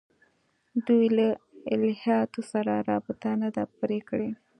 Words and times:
دوی 0.85 1.05
له 1.17 1.27
الهیاتو 1.73 2.41
سره 2.51 2.73
رابطه 2.89 3.29
نه 3.41 3.49
ده 3.55 3.63
پرې 3.79 3.99
کړې. 4.09 4.29